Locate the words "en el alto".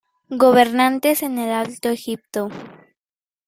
1.21-1.89